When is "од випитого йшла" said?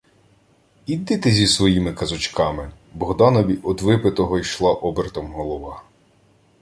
3.63-4.73